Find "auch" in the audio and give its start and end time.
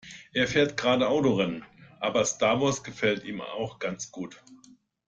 3.39-3.77